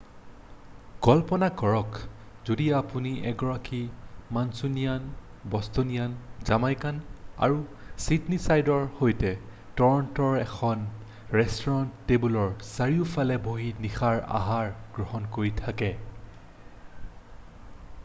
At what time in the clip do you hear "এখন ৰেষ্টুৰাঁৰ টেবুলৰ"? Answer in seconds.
10.45-12.51